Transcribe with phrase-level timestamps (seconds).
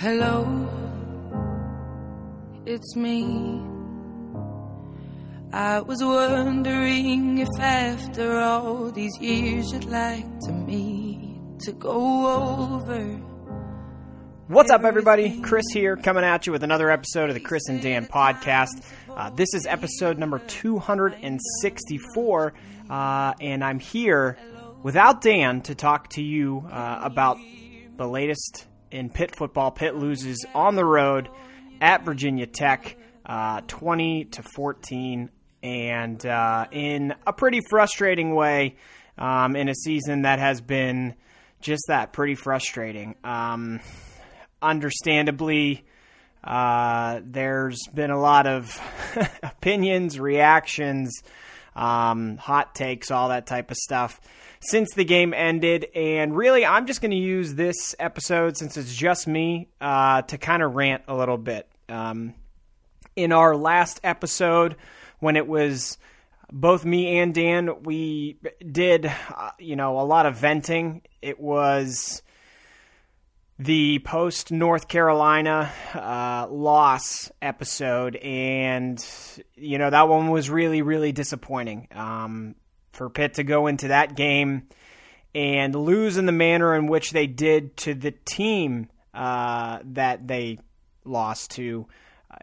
[0.00, 0.46] Hello,
[2.64, 3.24] it's me.
[5.52, 13.04] I was wondering if after all these years you'd like to meet to go over.
[14.46, 15.40] What's up, everybody?
[15.40, 18.84] Chris here, coming at you with another episode of the Chris and Dan podcast.
[19.10, 22.52] Uh, this is episode number 264,
[22.88, 24.38] uh, and I'm here
[24.84, 27.38] without Dan to talk to you uh, about
[27.96, 29.70] the latest in Pitt football.
[29.70, 31.28] Pitt loses on the road
[31.80, 35.30] at Virginia Tech, uh, 20 to 14,
[35.62, 38.76] and uh, in a pretty frustrating way,
[39.16, 41.14] um, in a season that has been
[41.60, 43.16] just that pretty frustrating.
[43.24, 43.80] Um,
[44.62, 45.84] understandably,
[46.42, 48.80] uh, there's been a lot of
[49.42, 51.12] opinions, reactions,
[51.74, 54.20] um, hot takes, all that type of stuff
[54.60, 55.86] since the game ended.
[55.94, 60.38] And really, I'm just going to use this episode, since it's just me, uh, to
[60.38, 61.68] kind of rant a little bit.
[61.88, 62.34] Um,
[63.16, 64.76] in our last episode,
[65.18, 65.98] when it was
[66.52, 68.38] both me and Dan, we
[68.70, 71.02] did, uh, you know, a lot of venting.
[71.20, 72.22] It was
[73.58, 79.04] the post North Carolina uh, loss episode, and
[79.56, 82.54] you know that one was really, really disappointing um,
[82.92, 84.68] for Pitt to go into that game
[85.34, 90.58] and lose in the manner in which they did to the team uh, that they
[91.04, 91.86] lost to.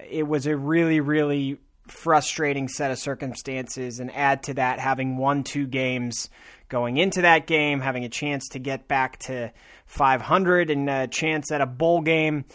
[0.10, 5.44] It was a really, really frustrating set of circumstances, and add to that having won
[5.44, 6.30] two games
[6.68, 9.52] going into that game, having a chance to get back to
[9.86, 12.46] 500 and a chance at a bowl game.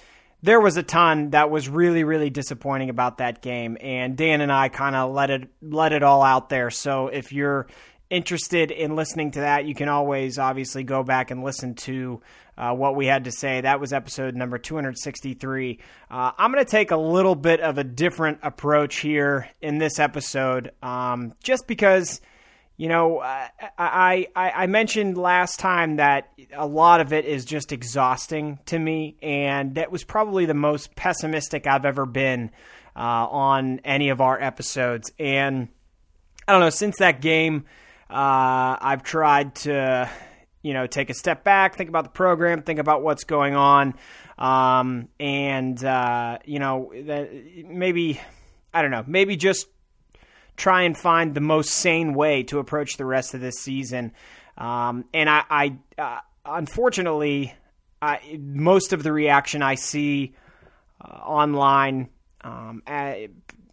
[0.42, 4.50] There was a ton that was really, really disappointing about that game, and Dan and
[4.50, 6.70] I kind of let it let it all out there.
[6.70, 7.66] So if you're
[8.10, 12.20] interested in listening to that, you can always obviously go back and listen to
[12.58, 13.60] uh, what we had to say.
[13.60, 15.78] That was episode number 263.
[16.10, 19.98] Uh, I'm going to take a little bit of a different approach here in this
[19.98, 22.20] episode, um, just because
[22.80, 27.72] you know, I, I, I mentioned last time that a lot of it is just
[27.72, 32.50] exhausting to me, and that was probably the most pessimistic I've ever been
[32.96, 35.12] uh, on any of our episodes.
[35.18, 35.68] And
[36.48, 37.66] I don't know, since that game,
[38.08, 40.08] uh, I've tried to,
[40.62, 43.92] you know, take a step back, think about the program, think about what's going on,
[44.38, 48.22] um, and uh, you know, maybe
[48.72, 49.66] I don't know, maybe just
[50.60, 54.12] try and find the most sane way to approach the rest of this season.
[54.58, 57.54] Um, and I, I uh, unfortunately,
[58.02, 60.34] I, most of the reaction I see
[61.02, 62.10] uh, online
[62.42, 62.82] um,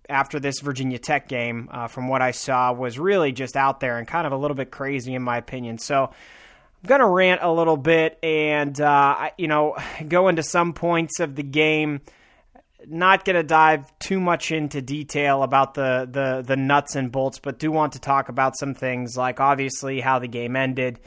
[0.10, 3.98] after this Virginia Tech game, uh, from what I saw, was really just out there
[3.98, 5.78] and kind of a little bit crazy, in my opinion.
[5.78, 9.76] So I'm going to rant a little bit and, uh, you know,
[10.08, 12.02] go into some points of the game
[12.86, 17.40] not going to dive too much into detail about the, the, the nuts and bolts,
[17.40, 21.00] but do want to talk about some things like obviously how the game ended,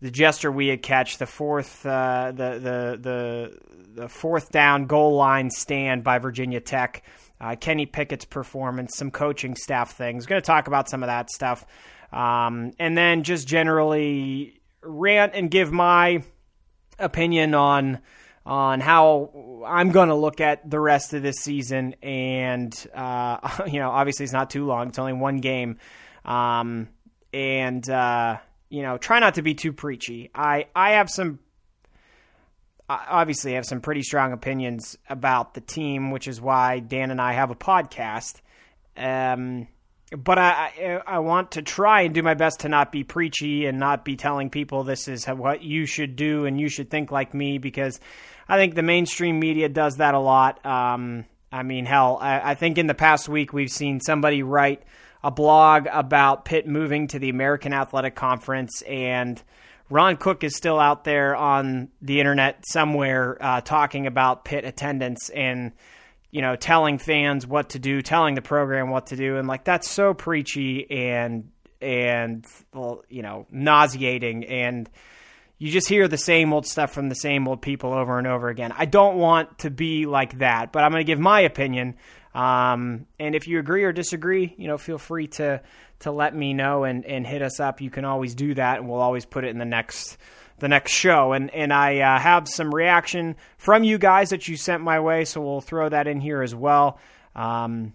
[0.00, 3.58] the gesture we had catch, the fourth uh, the, the the
[4.02, 7.02] the fourth down goal line stand by Virginia Tech,
[7.40, 10.26] uh, Kenny Pickett's performance, some coaching staff things.
[10.26, 11.66] Going to talk about some of that stuff,
[12.12, 16.22] um, and then just generally rant and give my
[16.98, 17.98] opinion on
[18.44, 21.94] on how I'm going to look at the rest of this season.
[22.02, 25.78] And, uh, you know, obviously it's not too long, it's only one game.
[26.24, 26.88] Um,
[27.32, 30.30] and, uh, you know, try not to be too preachy.
[30.34, 31.38] I, I have some,
[32.88, 37.20] I obviously have some pretty strong opinions about the team, which is why Dan and
[37.20, 38.40] I have a podcast.
[38.96, 39.68] Um,
[40.16, 43.66] but I, I, I want to try and do my best to not be preachy
[43.66, 47.12] and not be telling people this is what you should do and you should think
[47.12, 48.00] like me because
[48.48, 50.64] I think the mainstream media does that a lot.
[50.66, 54.82] Um, I mean, hell, I, I think in the past week we've seen somebody write
[55.22, 59.42] a blog about Pitt moving to the American Athletic Conference and.
[59.92, 65.30] Ron Cook is still out there on the internet somewhere uh, talking about Pitt attendance
[65.30, 65.72] and
[66.30, 69.64] you know, telling fans what to do, telling the program what to do, and like
[69.64, 71.50] that's so preachy and
[71.80, 74.88] and well, you know, nauseating, and
[75.58, 78.48] you just hear the same old stuff from the same old people over and over
[78.48, 78.72] again.
[78.76, 81.96] I don't want to be like that, but I'm going to give my opinion.
[82.34, 85.60] Um, and if you agree or disagree, you know, feel free to
[86.00, 87.80] to let me know and and hit us up.
[87.80, 90.16] You can always do that, and we'll always put it in the next
[90.60, 91.32] the next show.
[91.32, 95.24] And and I uh, have some reaction from you guys that you sent my way,
[95.24, 96.98] so we'll throw that in here as well.
[97.34, 97.94] Um,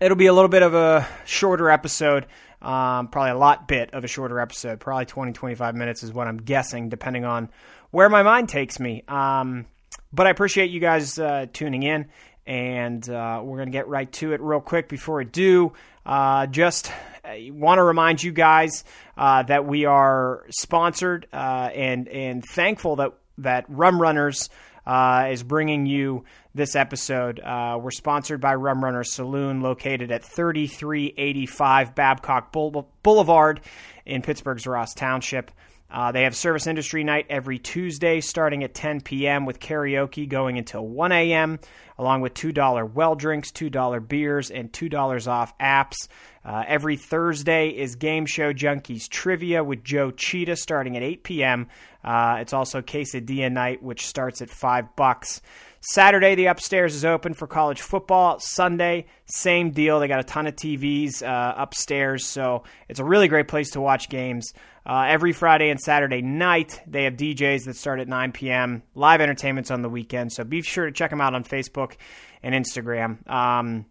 [0.00, 2.26] it'll be a little bit of a shorter episode,
[2.60, 4.80] um, probably a lot bit of a shorter episode.
[4.80, 7.48] Probably 20, 25 minutes is what I'm guessing, depending on
[7.90, 9.04] where my mind takes me.
[9.08, 9.66] Um,
[10.12, 12.08] but I appreciate you guys uh, tuning in,
[12.46, 15.72] and uh, we're going to get right to it real quick before I do.
[16.04, 16.90] Uh, just
[17.24, 18.84] want to remind you guys
[19.16, 24.50] uh, that we are sponsored uh, and and thankful that that Rum Runners
[24.86, 26.24] uh, is bringing you
[26.54, 27.40] this episode.
[27.40, 33.60] Uh, we're sponsored by Rum Runner Saloon, located at 3385 Babcock Boulevard
[34.04, 35.50] in Pittsburgh's Ross Township.
[35.92, 39.44] Uh, they have service industry night every Tuesday starting at 10 p.m.
[39.44, 41.58] with karaoke going until 1 a.m.,
[41.98, 46.08] along with $2 well drinks, $2 beers, and $2 off apps.
[46.44, 51.68] Uh, every Thursday is Game Show Junkies Trivia with Joe Cheetah starting at 8 p.m.
[52.02, 55.42] Uh, it's also Quesadilla night, which starts at 5 bucks.
[55.84, 58.38] Saturday, the upstairs is open for college football.
[58.38, 59.98] Sunday, same deal.
[59.98, 63.80] They got a ton of TVs uh, upstairs, so it's a really great place to
[63.80, 64.52] watch games.
[64.84, 68.82] Uh, every Friday and Saturday night, they have DJs that start at 9 p.m.
[68.94, 71.96] Live entertainments on the weekend, so be sure to check them out on Facebook
[72.42, 73.28] and Instagram.
[73.30, 73.86] Um,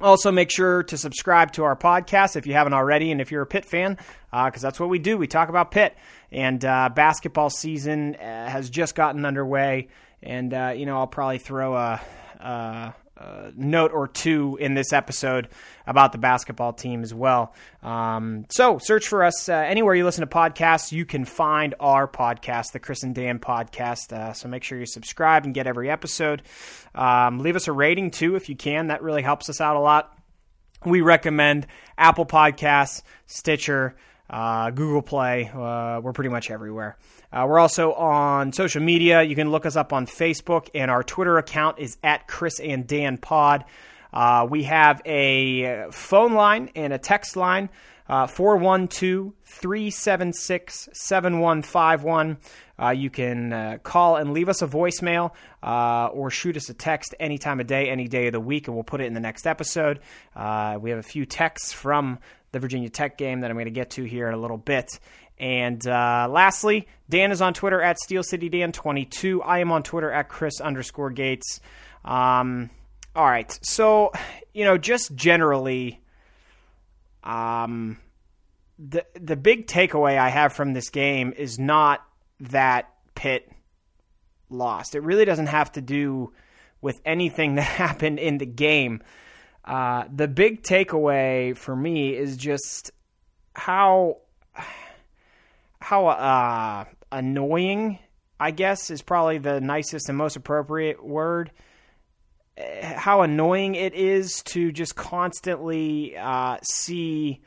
[0.00, 3.42] also, make sure to subscribe to our podcast if you haven't already, and if you're
[3.42, 3.98] a Pitt fan,
[4.30, 5.18] because uh, that's what we do.
[5.18, 5.94] We talk about Pitt,
[6.30, 9.88] and uh, basketball season uh, has just gotten underway
[10.22, 12.00] and uh, you know I'll probably throw a,
[13.22, 15.48] a, note or two in this episode
[15.86, 17.54] about the basketball team as well.
[17.82, 20.92] Um, so search for us uh, anywhere you listen to podcasts.
[20.92, 24.12] You can find our podcast, the Chris and Dan podcast.
[24.12, 26.42] Uh, so make sure you subscribe and get every episode.
[26.94, 28.88] Um, leave us a rating too if you can.
[28.88, 30.16] That really helps us out a lot.
[30.84, 31.66] We recommend
[31.96, 33.96] Apple Podcasts, Stitcher
[34.32, 35.50] uh, Google Play.
[35.52, 36.96] Uh, we're pretty much everywhere.
[37.32, 39.22] Uh, we're also on social media.
[39.22, 42.86] You can look us up on Facebook, and our Twitter account is at Chris and
[42.86, 43.64] Dan Pod.
[44.12, 47.70] Uh, we have a phone line and a text line.
[48.08, 52.36] Uh, 412 376 7151.
[52.78, 55.30] Uh, you can call and leave us a voicemail
[55.62, 58.76] or shoot us a text any time of day, any day of the week, and
[58.76, 60.00] we'll put it in the next episode.
[60.36, 62.18] we have a few texts from
[62.50, 65.00] the Virginia Tech game that I'm going to get to here in a little bit.
[65.38, 69.40] And uh, lastly, Dan is on Twitter at SteelCityDan22.
[69.44, 71.60] I am on Twitter at Chris underscore Gates.
[72.04, 72.70] Um,
[73.14, 73.58] all right.
[73.62, 74.12] So,
[74.54, 76.00] you know, just generally,
[77.24, 77.98] um,
[78.78, 82.04] the the big takeaway I have from this game is not
[82.40, 83.50] that Pitt
[84.48, 84.94] lost.
[84.94, 86.32] It really doesn't have to do
[86.80, 89.02] with anything that happened in the game.
[89.64, 92.90] Uh, the big takeaway for me is just
[93.54, 94.18] how
[95.82, 97.98] how uh, annoying,
[98.38, 101.50] I guess, is probably the nicest and most appropriate word.
[102.56, 107.42] How annoying it is to just constantly uh, see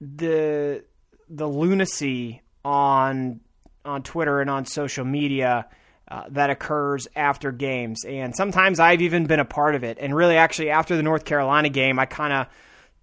[0.00, 0.84] the
[1.28, 3.40] the lunacy on
[3.84, 5.66] on Twitter and on social media
[6.08, 8.04] uh, that occurs after games.
[8.06, 9.98] And sometimes I've even been a part of it.
[10.00, 12.46] And really, actually, after the North Carolina game, I kind of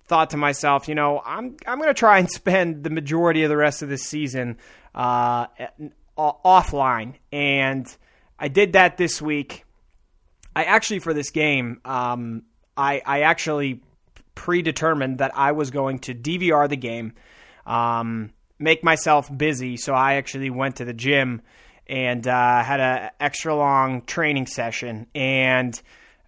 [0.05, 3.49] thought to myself, you know, I'm I'm going to try and spend the majority of
[3.49, 4.57] the rest of this season
[4.93, 5.47] uh,
[6.17, 7.85] offline, and
[8.37, 9.65] I did that this week.
[10.55, 12.43] I actually for this game, um,
[12.75, 13.81] I I actually
[14.35, 17.13] predetermined that I was going to DVR the game,
[17.65, 19.77] um, make myself busy.
[19.77, 21.41] So I actually went to the gym
[21.87, 25.07] and uh, had an extra long training session.
[25.13, 25.79] And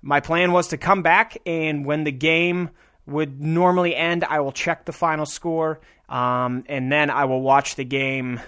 [0.01, 2.69] my plan was to come back, and when the game
[3.05, 7.75] would normally end, I will check the final score, um, and then I will watch
[7.75, 8.39] the game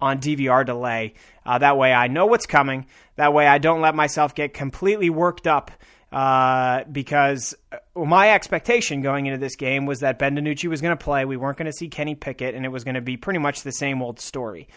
[0.00, 1.14] on DVR delay.
[1.46, 2.86] Uh, that way, I know what's coming.
[3.16, 5.70] That way, I don't let myself get completely worked up.
[6.10, 10.94] Uh, because uh, my expectation going into this game was that Ben DiNucci was going
[10.94, 11.24] to play.
[11.24, 13.62] We weren't going to see Kenny Pickett, and it was going to be pretty much
[13.62, 14.68] the same old story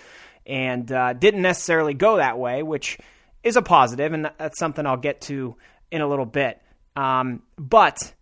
[0.46, 2.98] and uh, didn't necessarily go that way, which
[3.44, 5.56] is a positive, and that's something I'll get to
[5.92, 6.62] in a little bit.
[6.96, 8.14] Um, but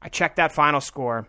[0.00, 1.26] I checked that final score,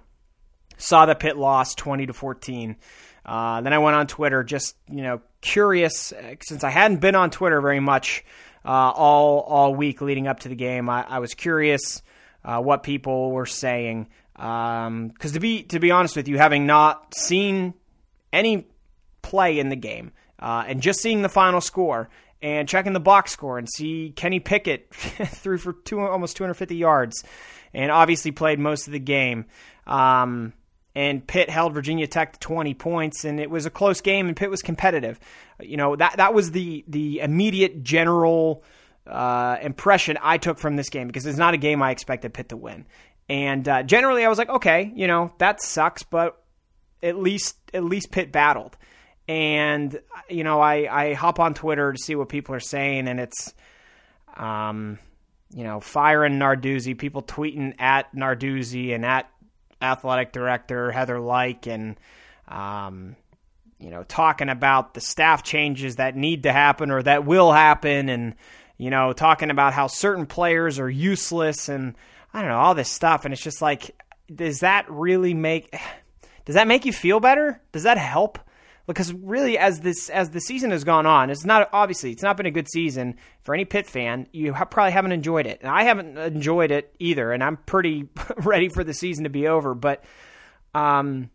[0.77, 2.77] saw the Pitt lost twenty to fourteen.
[3.25, 7.15] Uh, then I went on Twitter, just you know, curious uh, since I hadn't been
[7.15, 8.23] on Twitter very much
[8.65, 10.89] uh, all all week leading up to the game.
[10.89, 12.01] I, I was curious
[12.43, 16.65] uh, what people were saying because um, to be to be honest with you, having
[16.65, 17.73] not seen
[18.31, 18.67] any
[19.21, 22.09] play in the game, uh, and just seeing the final score
[22.41, 27.23] and checking the box score and see Kenny Pickett threw for two, almost 250 yards
[27.77, 29.45] and obviously played most of the game.
[29.85, 30.53] Um,
[30.95, 34.35] and Pitt held Virginia Tech to 20 points, and it was a close game, and
[34.35, 35.19] Pitt was competitive.
[35.61, 38.63] You know that that was the the immediate general
[39.05, 42.49] uh, impression I took from this game because it's not a game I expected Pitt
[42.49, 42.85] to win.
[43.29, 46.41] And uh, generally, I was like, okay, you know that sucks, but
[47.03, 48.75] at least at least Pitt battled.
[49.27, 53.19] and you know I I hop on Twitter to see what people are saying, and
[53.19, 53.53] it's
[54.35, 54.97] um
[55.53, 59.29] you know firing Narduzzi, people tweeting at Narduzzi and at
[59.81, 61.99] athletic director Heather Lyke, and
[62.47, 63.15] um
[63.79, 68.09] you know talking about the staff changes that need to happen or that will happen,
[68.09, 68.35] and
[68.77, 71.95] you know talking about how certain players are useless and
[72.33, 73.95] I don't know all this stuff, and it's just like
[74.33, 75.73] does that really make
[76.45, 77.61] does that make you feel better?
[77.71, 78.39] Does that help?
[78.87, 82.37] Because really, as this as the season has gone on, it's not obviously it's not
[82.37, 84.27] been a good season for any Pitt fan.
[84.31, 87.33] You ha- probably haven't enjoyed it, and I haven't enjoyed it either.
[87.33, 89.75] And I'm pretty ready for the season to be over.
[89.75, 90.05] But
[90.73, 91.29] um,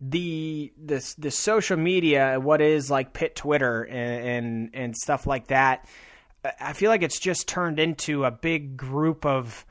[0.00, 5.48] the this the social media, what is like Pitt Twitter and, and and stuff like
[5.48, 5.86] that,
[6.58, 9.64] I feel like it's just turned into a big group of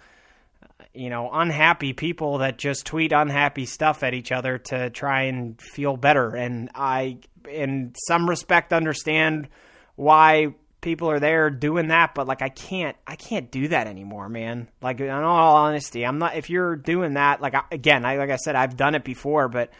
[0.94, 5.62] you know, unhappy people that just tweet unhappy stuff at each other to try and
[5.62, 6.36] feel better.
[6.36, 7.20] And I,
[7.50, 9.48] in some respect, understand
[9.96, 14.28] why people are there doing that, but like I can't, I can't do that anymore,
[14.28, 14.68] man.
[14.82, 16.36] Like in all honesty, I'm not.
[16.36, 19.72] If you're doing that, like again, I, like I said, I've done it before, but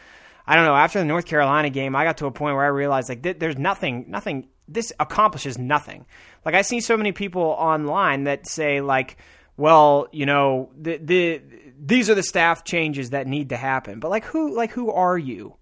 [0.48, 0.76] I don't know.
[0.76, 3.40] After the North Carolina game, I got to a point where I realized like th-
[3.40, 4.48] there's nothing, nothing.
[4.68, 6.06] This accomplishes nothing.
[6.46, 9.18] Like I see so many people online that say like
[9.62, 11.42] well, you know, the the
[11.80, 14.00] these are the staff changes that need to happen.
[14.00, 15.56] But like who like who are you?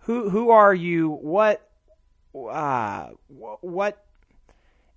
[0.00, 1.10] Who who are you?
[1.10, 1.68] What
[2.32, 4.02] uh what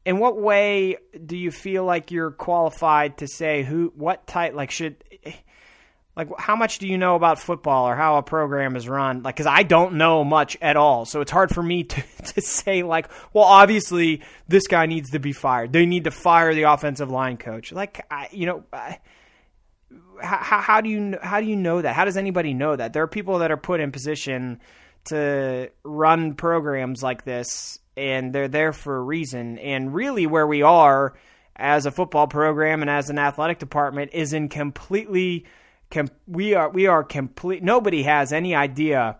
[0.05, 4.72] in what way do you feel like you're qualified to say who what type like
[4.72, 5.03] should
[6.20, 9.24] like how much do you know about football or how a program is run?
[9.24, 11.06] Like because i don't know much at all.
[11.06, 15.20] So it's hard for me to, to say like well obviously this guy needs to
[15.20, 15.72] be fired.
[15.72, 17.72] They need to fire the offensive line coach.
[17.72, 19.00] Like I, you know I,
[20.22, 21.96] how, how do you how do you know that?
[21.96, 22.94] How does anybody know that?
[22.94, 24.60] There are people that are put in position
[25.06, 29.58] to run programs like this and they're there for a reason.
[29.58, 31.16] And really where we are
[31.56, 35.46] as a football program and as an athletic department is in completely
[35.91, 37.63] com- we are we are complete.
[37.63, 39.17] Nobody has any idea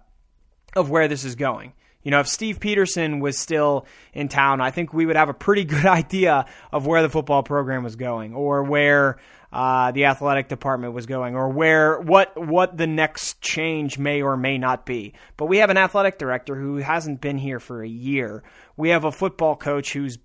[0.76, 1.74] of where this is going.
[2.04, 5.34] You know, if Steve Pederson was still in town, I think we would have a
[5.34, 9.18] pretty good idea of where the football program was going, or where
[9.52, 14.38] uh, the athletic department was going, or where what what the next change may or
[14.38, 15.14] may not be.
[15.38, 18.44] But we have an athletic director who hasn't been here for a year.
[18.78, 20.18] We have a football coach who's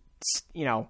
[0.52, 0.88] you know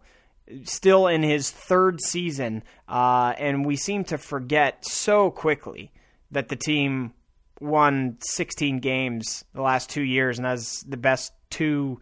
[0.65, 5.93] still in his third season, uh, and we seem to forget so quickly
[6.31, 7.13] that the team
[7.61, 12.01] won 16 games the last two years, and that's the best two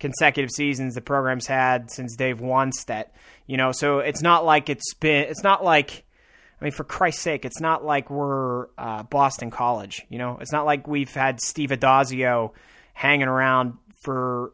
[0.00, 3.06] consecutive seasons the program's had since Dave Wannstedt.
[3.46, 5.28] You know, so it's not like it's been.
[5.28, 6.04] It's not like.
[6.60, 10.06] I mean, for Christ's sake, it's not like we're uh, Boston College.
[10.08, 12.52] You know, it's not like we've had Steve Addazio
[12.94, 14.52] hanging around for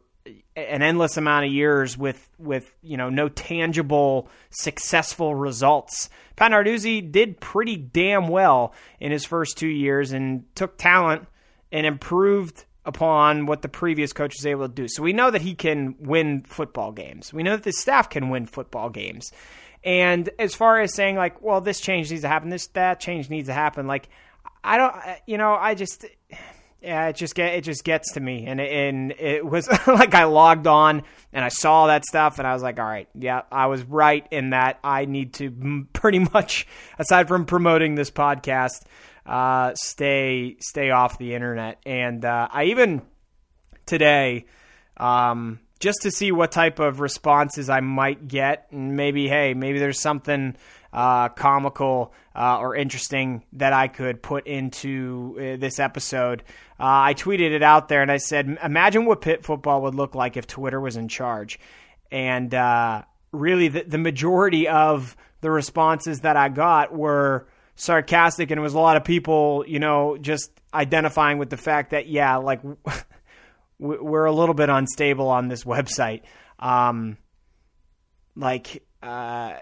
[0.56, 6.10] an endless amount of years with with you know no tangible successful results.
[6.36, 11.26] Pat Narduzzi did pretty damn well in his first two years and took talent
[11.72, 14.88] and improved upon what the previous coach was able to do.
[14.88, 17.32] So we know that he can win football games.
[17.32, 19.32] We know that the staff can win football games.
[19.84, 23.30] And as far as saying like, well, this change needs to happen, this that change
[23.30, 24.08] needs to happen, like
[24.62, 24.94] I don't,
[25.26, 26.04] you know, I just
[26.82, 30.14] yeah, it just get it just gets to me, and it, and it was like
[30.14, 33.42] I logged on and I saw that stuff, and I was like, all right, yeah,
[33.52, 36.66] I was right in that I need to pretty much,
[36.98, 38.82] aside from promoting this podcast,
[39.26, 43.02] uh, stay stay off the internet, and uh, I even
[43.86, 44.46] today.
[44.96, 49.78] Um, just to see what type of responses I might get, and maybe, hey, maybe
[49.78, 50.54] there's something
[50.92, 56.42] uh, comical uh, or interesting that I could put into uh, this episode.
[56.78, 60.14] Uh, I tweeted it out there and I said, imagine what Pitt football would look
[60.14, 61.60] like if Twitter was in charge.
[62.10, 68.58] And uh, really, the, the majority of the responses that I got were sarcastic, and
[68.58, 72.36] it was a lot of people, you know, just identifying with the fact that, yeah,
[72.36, 72.60] like
[73.78, 76.22] we're a little bit unstable on this website.
[76.58, 77.16] Um,
[78.36, 79.54] like, uh,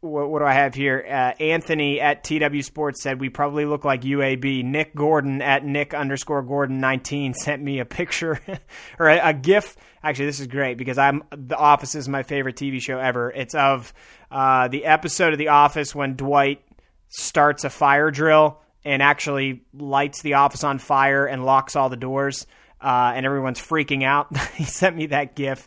[0.00, 1.04] what, what, do I have here?
[1.06, 4.64] Uh, Anthony at TW Sports said we probably look like UAB.
[4.64, 8.40] Nick Gordon at Nick underscore Gordon nineteen sent me a picture
[8.98, 9.76] or a, a, GIF.
[10.02, 13.30] Actually, this is great because I'm The Office is my favorite TV show ever.
[13.30, 13.92] It's of
[14.30, 16.62] uh, the episode of The Office when Dwight
[17.08, 21.96] starts a fire drill and actually lights the office on fire and locks all the
[21.96, 22.46] doors,
[22.80, 24.34] uh, and everyone's freaking out.
[24.54, 25.66] he sent me that GIF.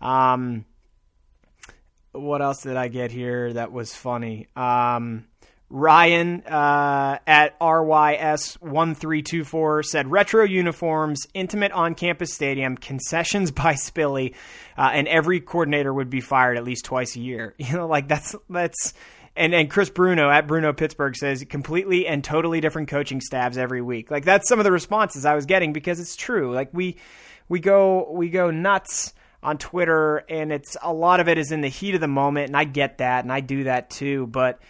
[0.00, 0.64] Um,
[2.20, 4.48] what else did I get here that was funny?
[4.56, 5.26] Um,
[5.68, 14.36] Ryan uh, at RYS1324 said retro uniforms, intimate on campus stadium, concessions by Spilly,
[14.78, 17.56] uh, and every coordinator would be fired at least twice a year.
[17.66, 18.94] You know, like that's that's
[19.34, 23.82] and and Chris Bruno at Bruno Pittsburgh says completely and totally different coaching staffs every
[23.82, 24.08] week.
[24.08, 26.54] Like that's some of the responses I was getting because it's true.
[26.54, 26.96] Like we
[27.48, 31.60] we go we go nuts on Twitter and it's a lot of it is in
[31.60, 34.60] the heat of the moment and I get that and I do that too, but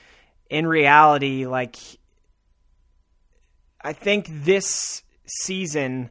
[0.50, 1.76] in reality, like
[3.80, 6.10] I think this season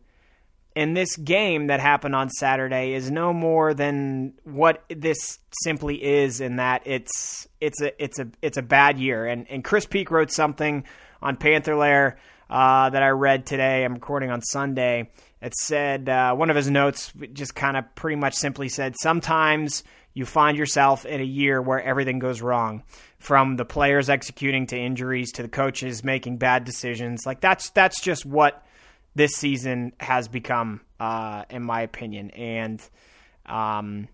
[0.76, 6.42] and this game that happened on Saturday is no more than what this simply is
[6.42, 9.26] in that it's it's a it's a it's a bad year.
[9.26, 10.84] And and Chris Peak wrote something
[11.22, 12.18] on Panther Lair
[12.50, 13.86] uh, that I read today.
[13.86, 15.10] I'm recording on Sunday.
[15.46, 19.84] It said uh, one of his notes just kind of pretty much simply said sometimes
[20.16, 22.82] you find yourself in a year where everything goes wrong
[23.20, 27.28] from the players executing to injuries to the coaches making bad decisions.
[27.28, 28.66] Like that's that's just what
[29.14, 32.32] this season has become uh, in my opinion.
[32.32, 32.82] And
[33.46, 34.08] um,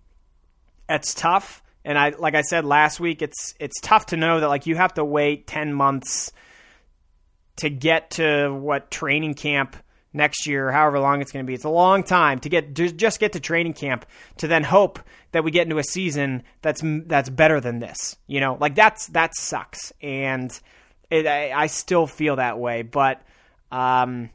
[0.90, 1.64] it's tough.
[1.86, 4.76] And I like I said last week it's it's tough to know that like you
[4.76, 6.34] have to wait 10 months
[7.62, 9.78] to get to what training camp
[10.14, 11.54] next year, however long it's going to be.
[11.54, 14.06] It's a long time to get to just get to training camp
[14.38, 15.00] to then hope
[15.32, 18.18] that we get into a season that's that's better than this.
[18.28, 20.58] You know, like that's that sucks, and
[21.10, 22.82] it, I, I, still feel that way.
[22.82, 23.22] But
[23.72, 24.30] um,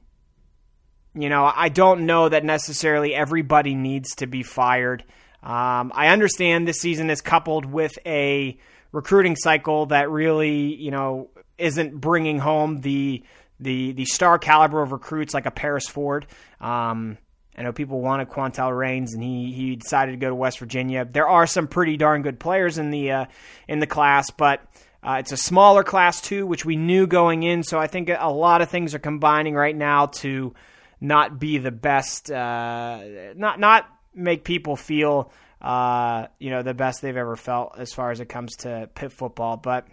[1.15, 5.05] you know, I don't know that necessarily everybody needs to be fired.
[5.43, 8.59] Um, I understand this season is coupled with a
[8.93, 13.23] recruiting cycle that really, you know, isn't bringing home the
[13.61, 16.27] the the star caliber of recruits like a Paris Ford.
[16.61, 17.19] Um,
[17.57, 21.07] I know people wanted Kwantel Raines, and he he decided to go to West Virginia.
[21.11, 23.25] There are some pretty darn good players in the uh,
[23.67, 24.61] in the class, but
[25.03, 27.63] uh, it's a smaller class too, which we knew going in.
[27.63, 30.55] So I think a lot of things are combining right now to
[31.01, 35.33] not be the best, uh, not not make people feel
[35.63, 39.13] uh, you know the best they've ever felt as far as it comes to Pitt
[39.13, 39.87] football, but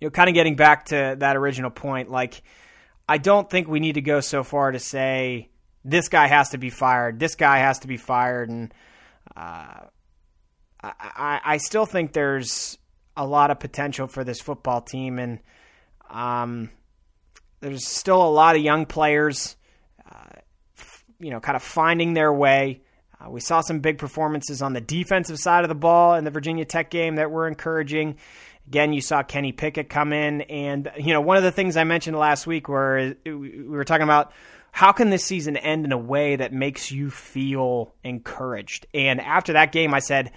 [0.00, 2.42] you know, kind of getting back to that original point, like
[3.08, 5.50] I don't think we need to go so far to say
[5.84, 8.72] this guy has to be fired, this guy has to be fired, and
[9.36, 9.86] uh,
[10.82, 12.78] I, I still think there's
[13.16, 15.40] a lot of potential for this football team, and
[16.10, 16.70] um,
[17.60, 19.56] there's still a lot of young players,
[20.10, 20.40] uh,
[21.20, 22.82] you know, kind of finding their way.
[23.20, 26.30] Uh, we saw some big performances on the defensive side of the ball in the
[26.30, 28.16] Virginia Tech game that were encouraging.
[28.72, 31.84] Again, you saw Kenny Pickett come in, and you know one of the things I
[31.84, 34.32] mentioned last week, where we were talking about
[34.70, 38.86] how can this season end in a way that makes you feel encouraged.
[38.94, 40.32] And after that game, I said,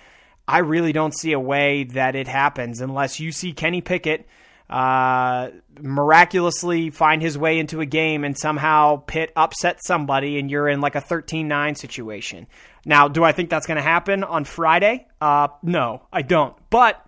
[0.45, 4.27] I really don't see a way that it happens unless you see Kenny Pickett
[4.69, 10.67] uh, miraculously find his way into a game and somehow Pitt upset somebody and you're
[10.67, 12.47] in like a 13 9 situation.
[12.85, 15.07] Now, do I think that's going to happen on Friday?
[15.21, 16.53] Uh, no, I don't.
[16.69, 17.04] But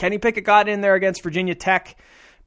[0.00, 1.94] Kenny Pickett got in there against Virginia Tech,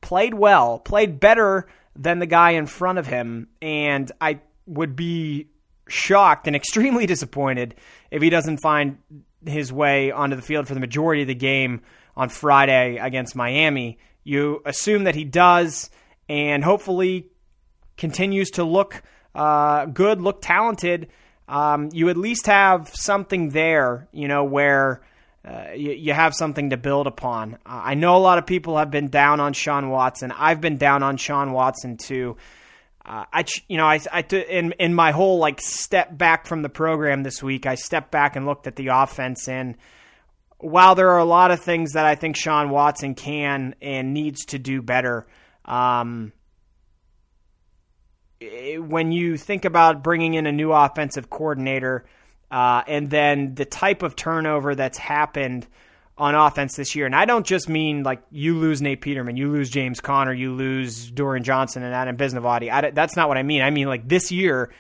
[0.02, 5.50] played well, played better than the guy in front of him, and I would be
[5.88, 7.76] shocked and extremely disappointed
[8.10, 8.98] if he doesn't find
[9.46, 11.82] his way onto the field for the majority of the game
[12.18, 14.00] on Friday against Miami.
[14.24, 15.92] You assume that he does,
[16.28, 17.28] and hopefully
[17.98, 19.04] continues to look
[19.36, 21.10] uh, good, look talented.
[21.48, 25.04] Um, you at least have something there, you know, where
[25.46, 27.56] uh, you, you, have something to build upon.
[27.66, 30.32] Uh, I know a lot of people have been down on Sean Watson.
[30.32, 32.38] I've been down on Sean Watson too.
[33.06, 36.70] Uh, I, you know, I, I, in in my whole like step back from the
[36.70, 39.76] program this week, I stepped back and looked at the offense, and
[40.60, 44.46] while there are a lot of things that I think Sean Watson can and needs
[44.46, 45.28] to do better,
[45.66, 46.32] um,
[48.78, 52.06] when you think about bringing in a new offensive coordinator
[52.54, 55.66] uh, and then the type of turnover that's happened
[56.20, 57.08] on offense this year.
[57.08, 60.54] And I don't just mean like you lose Nate Peterman, you lose James Conner, you
[60.54, 62.72] lose Dorian Johnson and Adam Bisnovaty.
[62.72, 63.64] I, that's not what I mean.
[63.64, 64.72] I mean like this year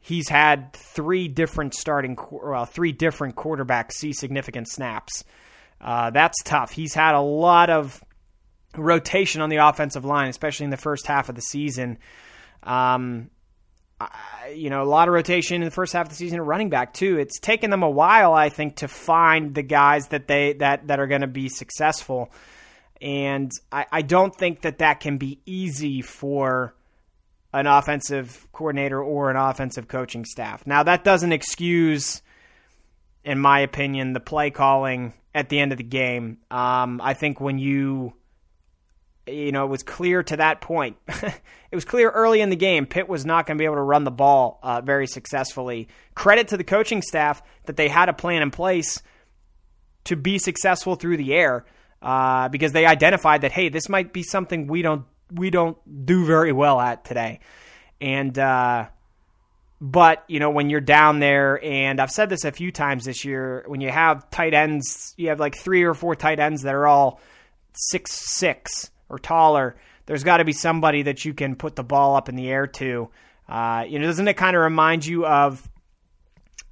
[0.00, 5.22] he's had three different starting, well, three different quarterbacks see significant snaps.
[5.82, 6.70] Uh, that's tough.
[6.70, 8.02] He's had a lot of
[8.74, 11.98] rotation on the offensive line, especially in the first half of the season.
[12.62, 13.28] Um,
[14.54, 16.70] you know, a lot of rotation in the first half of the season at running
[16.70, 17.18] back too.
[17.18, 21.00] It's taken them a while, I think, to find the guys that they that that
[21.00, 22.30] are going to be successful,
[23.00, 26.74] and I, I don't think that that can be easy for
[27.52, 30.66] an offensive coordinator or an offensive coaching staff.
[30.66, 32.22] Now, that doesn't excuse,
[33.24, 36.38] in my opinion, the play calling at the end of the game.
[36.50, 38.14] Um, I think when you
[39.26, 40.96] you know, it was clear to that point.
[41.08, 43.82] it was clear early in the game Pitt was not going to be able to
[43.82, 45.88] run the ball uh, very successfully.
[46.14, 49.02] Credit to the coaching staff that they had a plan in place
[50.04, 51.64] to be successful through the air
[52.00, 56.26] uh, because they identified that hey, this might be something we don't we don't do
[56.26, 57.40] very well at today,
[58.00, 58.38] and.
[58.38, 58.86] Uh,
[59.84, 63.24] but, you know, when you're down there, and I've said this a few times this
[63.24, 66.76] year, when you have tight ends, you have like three or four tight ends that
[66.76, 67.20] are all
[67.74, 69.76] six six or taller.
[70.06, 72.66] There's got to be somebody that you can put the ball up in the air
[72.66, 73.10] to.
[73.48, 75.68] Uh, you know, doesn't it kind of remind you of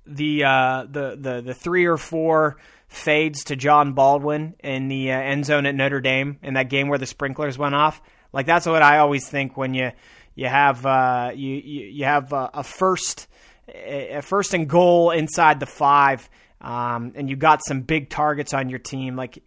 [0.07, 2.57] the uh, the the the three or four
[2.89, 6.89] fades to John Baldwin in the uh, end zone at Notre Dame in that game
[6.89, 8.01] where the sprinklers went off?
[8.33, 9.93] Like that's what I always think when you
[10.35, 13.29] you have uh, you, you, you have a, a, first
[13.69, 16.29] a first and goal inside the five,
[16.61, 19.17] um, and you got some big targets on your team.
[19.17, 19.43] Like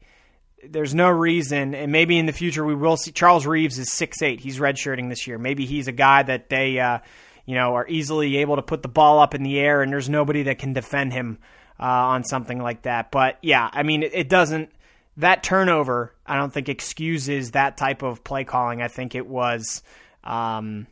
[0.70, 3.12] there's no reason, and maybe in the future we will see.
[3.12, 4.40] Charles Reeves is six eight.
[4.40, 5.38] He's redshirting this year.
[5.38, 7.00] Maybe he's a guy that they uh,
[7.46, 10.10] you know are easily able to put the ball up in the air, and there's
[10.10, 11.40] nobody that can defend him
[11.80, 13.12] uh, on something like that.
[13.12, 14.72] But yeah, I mean it, it doesn't
[15.18, 18.82] that turnover, I don't think excuses that type of play calling.
[18.82, 19.84] I think it was
[20.24, 20.88] um,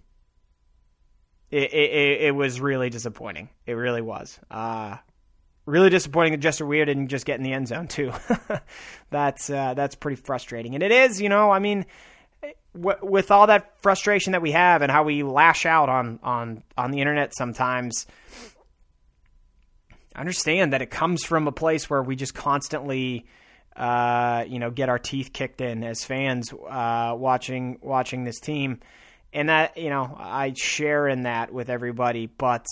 [1.50, 3.50] it, it, it was really disappointing.
[3.66, 4.40] It really was.
[4.50, 4.98] Uh,
[5.66, 8.12] really disappointing that Jester Weah didn't just get in the end zone too.
[9.10, 11.22] that's uh, that's pretty frustrating, and it is.
[11.22, 11.86] You know, I mean,
[12.74, 16.64] w- with all that frustration that we have and how we lash out on on
[16.78, 18.08] on the internet sometimes.
[20.14, 23.26] I understand that it comes from a place where we just constantly,
[23.78, 28.82] uh, you know, get our teeth kicked in as fans uh, watching watching this team
[29.34, 32.26] and that you know I share in that with everybody.
[32.26, 32.66] But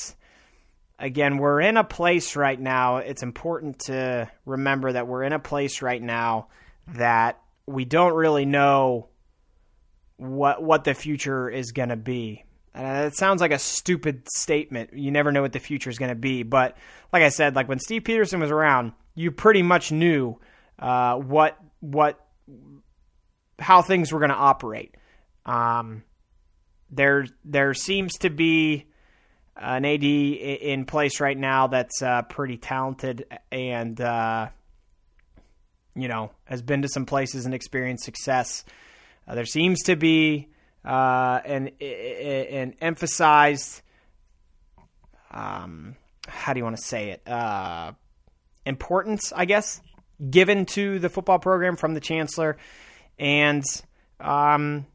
[1.00, 2.98] again, we're in a place right now.
[2.98, 6.48] It's important to remember that we're in a place right now
[6.96, 9.10] that we don't really know
[10.18, 12.44] what what the future is going to be.
[12.76, 14.92] Uh, it sounds like a stupid statement.
[14.94, 16.44] You never know what the future is going to be.
[16.44, 16.78] But
[17.12, 20.40] like I said, like when Steve Pederson was around, you pretty much knew
[20.78, 22.20] uh, what what
[23.58, 24.96] how things were going to operate.
[25.46, 26.04] Um,
[26.92, 28.89] there there seems to be
[29.56, 34.48] an AD in place right now that's uh, pretty talented and uh,
[35.96, 38.64] you know has been to some places and experienced success.
[39.28, 40.48] Uh, there seems to be
[40.86, 43.82] uh, an an emphasized
[45.32, 45.96] um,
[46.28, 47.92] how do you want to say it uh,
[48.66, 49.82] importance, I guess,
[50.30, 52.58] given to the football program from the chancellor
[53.18, 53.64] and.
[54.20, 54.86] Um,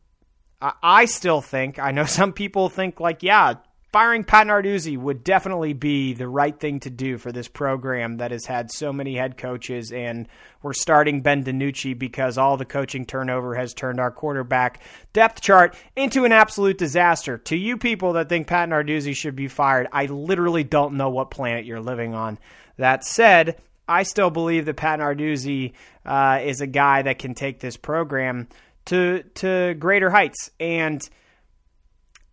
[0.83, 3.55] I still think, I know some people think, like, yeah,
[3.95, 8.33] firing Pat Narduzzi would definitely be the right thing to do for this program that
[8.33, 10.27] has had so many head coaches, and
[10.63, 15.77] we're starting Ben DiNucci because all the coaching turnover has turned our quarterback depth chart
[15.95, 17.39] into an absolute disaster.
[17.39, 21.31] To you people that think Pat Narduzzi should be fired, I literally don't know what
[21.31, 22.41] planet you're living on.
[22.79, 25.73] That said, I still believe that Pat Narduzzi
[26.05, 28.49] uh, is a guy that can take this program
[28.87, 30.51] to to greater heights.
[30.59, 31.01] And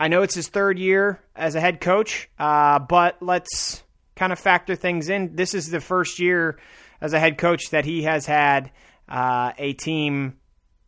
[0.01, 3.83] I know it's his third year as a head coach, uh, but let's
[4.15, 5.35] kind of factor things in.
[5.35, 6.57] This is the first year
[6.99, 8.71] as a head coach that he has had
[9.07, 10.39] uh, a team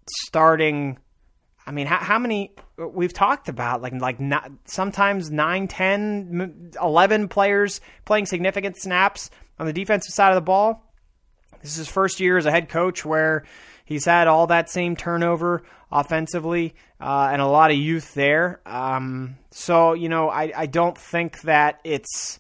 [0.10, 0.98] starting.
[1.64, 7.28] I mean, how, how, many we've talked about like like not, sometimes 9, 10, 11
[7.28, 10.92] players playing significant snaps on the defensive side of the ball.
[11.62, 13.44] This is his first year as a head coach where
[13.86, 18.62] He's had all that same turnover offensively uh, and a lot of youth there.
[18.66, 22.40] Um, so you know, I, I don't think that it's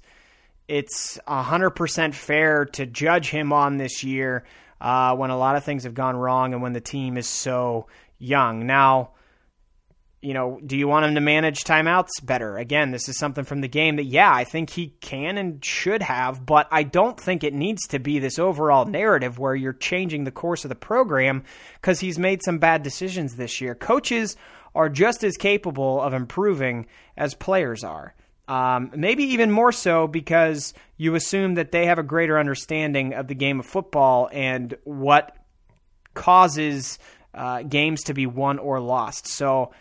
[0.67, 4.43] it's hundred percent fair to judge him on this year
[4.81, 7.87] uh, when a lot of things have gone wrong and when the team is so
[8.19, 8.65] young.
[8.65, 9.11] Now,
[10.23, 12.57] you know, do you want him to manage timeouts better?
[12.57, 16.01] Again, this is something from the game that, yeah, I think he can and should
[16.01, 20.23] have, but I don't think it needs to be this overall narrative where you're changing
[20.23, 21.43] the course of the program
[21.75, 23.75] because he's made some bad decisions this year.
[23.75, 24.37] Coaches
[24.73, 28.15] are just as capable of improving as players are.
[28.47, 33.27] Um, maybe even more so because you assume that they have a greater understanding of
[33.27, 35.37] the game of football and what
[36.13, 36.99] causes
[37.33, 39.27] uh, games to be won or lost.
[39.27, 39.71] So,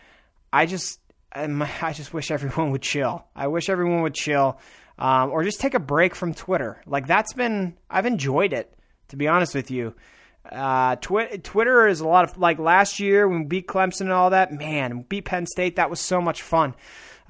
[0.53, 1.01] I just
[1.33, 3.25] I just wish everyone would chill.
[3.35, 4.59] I wish everyone would chill,
[4.99, 6.83] um, or just take a break from Twitter.
[6.87, 8.73] Like that's been I've enjoyed it
[9.09, 9.95] to be honest with you.
[10.51, 14.13] Uh, twi- Twitter is a lot of like last year when we beat Clemson and
[14.13, 14.53] all that.
[14.53, 15.77] Man, beat Penn State.
[15.77, 16.75] That was so much fun.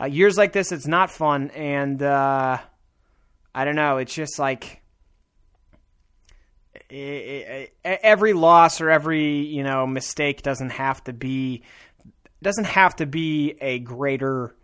[0.00, 2.58] Uh, years like this, it's not fun, and uh,
[3.54, 3.98] I don't know.
[3.98, 4.80] It's just like
[7.84, 11.62] every loss or every you know mistake doesn't have to be
[12.42, 14.54] doesn't have to be a greater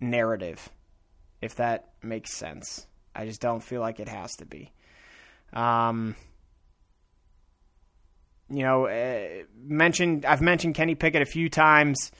[0.00, 0.68] narrative,
[1.40, 2.86] if that makes sense.
[3.14, 4.72] I just don't feel like it has to be.
[5.52, 6.14] Um,
[8.50, 12.12] you know, uh, mentioned I've mentioned Kenny Pickett a few times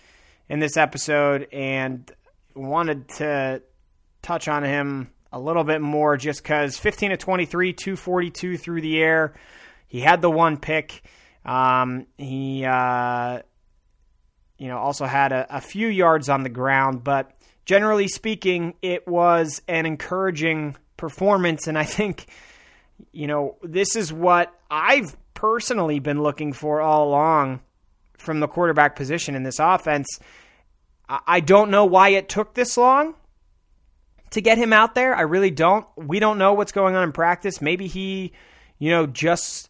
[0.49, 2.11] in this episode, and
[2.55, 3.63] wanted to
[4.23, 9.03] touch on him a little bit more just because 15 to 23, 242 through the
[9.03, 9.35] air.
[9.89, 11.03] He had the one pick.
[11.45, 13.43] Um, he, uh,
[14.59, 17.31] you know, also had a, a few yards on the ground, but
[17.65, 21.67] generally speaking, it was an encouraging performance.
[21.67, 22.27] And I think,
[23.13, 27.61] you know, this is what I've personally been looking for all along
[28.17, 30.19] from the quarterback position in this offense.
[31.09, 33.15] I don't know why it took this long
[34.31, 35.15] to get him out there.
[35.15, 35.87] I really don't.
[35.97, 37.61] We don't know what's going on in practice.
[37.61, 38.33] Maybe he,
[38.79, 39.69] you know, just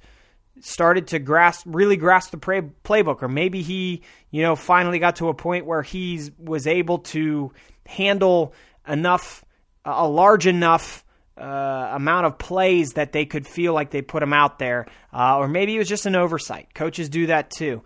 [0.61, 5.17] started to grasp really grasp the play, playbook or maybe he, you know, finally got
[5.17, 7.53] to a point where he was able to
[7.87, 8.55] handle
[8.89, 9.45] enough
[9.85, 11.05] a large enough
[11.39, 15.39] uh, amount of plays that they could feel like they put him out there, uh,
[15.39, 16.73] or maybe it was just an oversight.
[16.75, 17.83] Coaches do that too.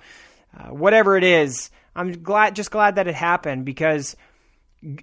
[0.56, 4.16] Uh, whatever it is, I'm glad, just glad that it happened because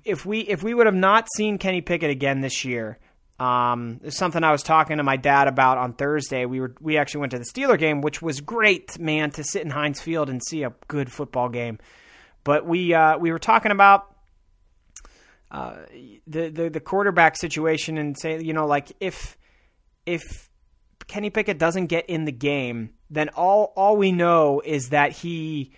[0.03, 2.97] if we if we would have not seen Kenny Pickett again this year,
[3.39, 6.45] um, something I was talking to my dad about on Thursday.
[6.45, 9.61] We were we actually went to the Steeler game, which was great, man, to sit
[9.61, 11.77] in Heinz Field and see a good football game.
[12.43, 14.15] But we uh, we were talking about
[15.51, 15.75] uh,
[16.25, 19.37] the, the the quarterback situation and say, you know, like if
[20.07, 20.49] if
[21.07, 25.73] Kenny Pickett doesn't get in the game, then all all we know is that he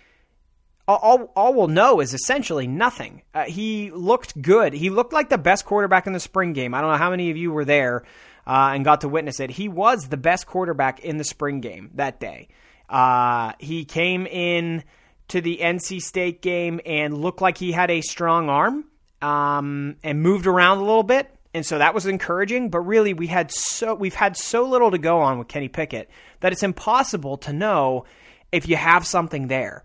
[0.96, 3.22] all, all we'll know is essentially nothing.
[3.34, 4.72] Uh, he looked good.
[4.72, 6.74] He looked like the best quarterback in the spring game.
[6.74, 8.04] I don't know how many of you were there
[8.46, 9.50] uh, and got to witness it.
[9.50, 12.48] He was the best quarterback in the spring game that day.
[12.88, 14.84] Uh, he came in
[15.28, 18.84] to the NC State game and looked like he had a strong arm
[19.22, 21.30] um, and moved around a little bit.
[21.52, 24.98] And so that was encouraging, but really we had so we've had so little to
[24.98, 26.08] go on with Kenny Pickett
[26.40, 28.04] that it's impossible to know
[28.52, 29.84] if you have something there.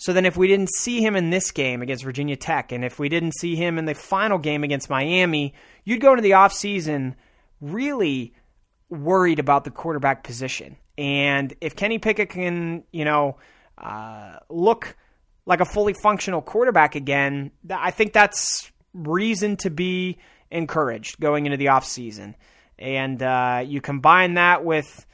[0.00, 2.98] So then, if we didn't see him in this game against Virginia Tech, and if
[2.98, 5.52] we didn't see him in the final game against Miami,
[5.84, 7.16] you'd go into the offseason
[7.60, 8.32] really
[8.88, 10.78] worried about the quarterback position.
[10.96, 13.36] And if Kenny Pickett can, you know,
[13.76, 14.96] uh, look
[15.44, 20.16] like a fully functional quarterback again, I think that's reason to be
[20.50, 22.36] encouraged going into the offseason.
[22.78, 25.04] And uh, you combine that with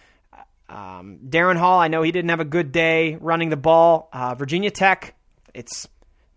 [0.69, 4.09] um, Darrin Hall, I know he didn't have a good day running the ball.
[4.13, 5.15] Uh, Virginia Tech,
[5.55, 5.89] it's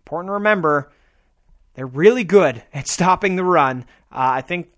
[0.02, 0.92] important to remember
[1.74, 3.84] they're really good at stopping the run.
[4.12, 4.70] Uh, I think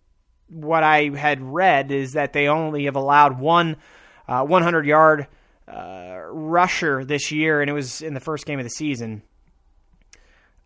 [0.49, 3.77] what I had read is that they only have allowed one
[4.29, 5.27] uh, 100 yard
[5.69, 9.23] uh, rusher this year, and it was in the first game of the season.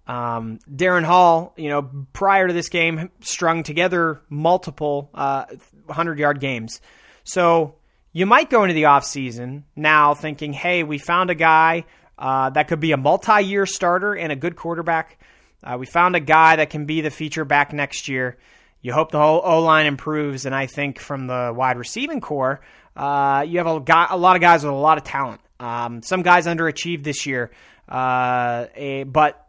[0.06, 6.80] Um, Darrin Hall, you know, prior to this game, strung together multiple 100 uh, games.
[7.24, 7.74] So
[8.16, 11.84] you might go into the offseason now thinking, hey, we found a guy
[12.18, 15.22] uh, that could be a multi year starter and a good quarterback.
[15.62, 18.38] Uh, we found a guy that can be the feature back next year.
[18.80, 22.62] You hope the whole O line improves, and I think from the wide receiving core,
[22.96, 25.42] uh, you have a, guy, a lot of guys with a lot of talent.
[25.60, 27.50] Um, some guys underachieved this year,
[27.86, 29.46] uh, a, but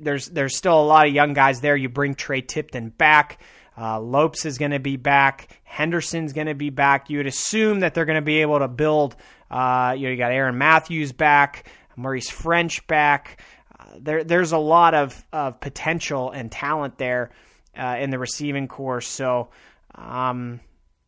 [0.00, 1.76] there's there's still a lot of young guys there.
[1.76, 3.40] You bring Tre Tipton back.
[3.76, 5.60] Uh, Lopes is going to be back.
[5.64, 7.08] Henderson's going to be back.
[7.08, 9.16] You would assume that they're going to be able to build.
[9.50, 13.42] Uh, you know, you got Aaron Matthews back, Maurice Ffrench back.
[13.78, 17.30] Uh, there, there's a lot of, of potential and talent there
[17.76, 19.00] uh, in the receiving core.
[19.00, 19.50] So,
[19.94, 20.60] um,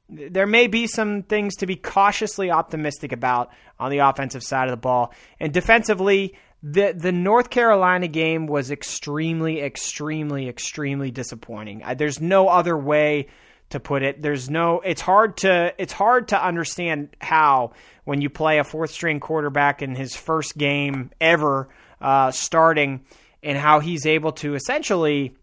[0.09, 4.70] there may be some things to be cautiously optimistic about on the offensive side of
[4.70, 5.12] the ball.
[5.40, 6.35] And defensively,
[6.66, 11.83] the the North Carolina game was extremely, extremely, extremely disappointing.
[11.85, 13.29] I, there's no other way
[13.68, 14.22] to put it.
[14.22, 14.81] There's no.
[14.81, 17.72] It's hard to it's hard to understand how
[18.05, 21.68] when you play a fourth string quarterback in his first game ever
[22.00, 23.05] uh, starting,
[23.42, 25.37] and how he's able to essentially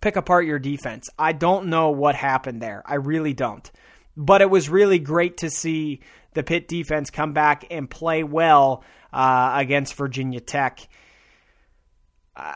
[0.00, 1.10] pick apart your defense.
[1.18, 2.82] I don't know what happened there.
[2.86, 3.70] I really don't.
[4.16, 6.00] But it was really great to see
[6.32, 10.88] the Pitt defense come back and play well uh, against Virginia Tech.
[12.36, 12.54] Uh,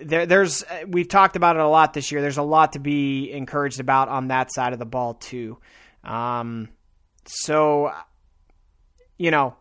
[0.00, 2.20] there, there's we've talked about it a lot this year.
[2.20, 5.58] There's a lot to be encouraged about on that side of the ball too.
[6.02, 6.70] Um,
[7.24, 7.92] so,
[9.18, 9.54] you know,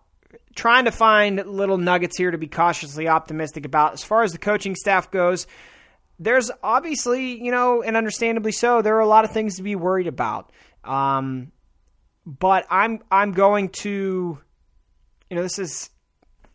[0.56, 3.94] trying to find little nuggets here to be cautiously optimistic about.
[3.94, 5.46] As far as the coaching staff goes,
[6.20, 9.76] there's obviously, you know, and understandably so, there are a lot of things to be
[9.76, 10.52] worried about.
[10.84, 11.52] Um,
[12.26, 14.40] but I'm I'm going to,
[15.30, 15.90] you know, this is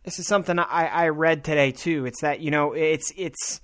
[0.07, 2.05] this is something I, I read today too.
[2.05, 3.59] It's that you know it's it's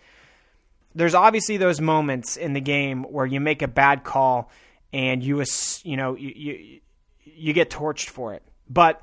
[0.93, 4.51] there's obviously those moments in the game where you make a bad call
[4.91, 5.41] and you
[5.85, 6.79] you know you you,
[7.23, 9.01] you get torched for it, but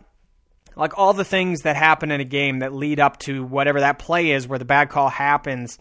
[0.77, 3.99] like all the things that happen in a game that lead up to whatever that
[3.99, 5.79] play is where the bad call happens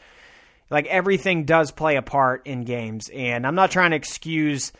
[0.70, 4.74] like everything does play a part in games and i'm not trying to excuse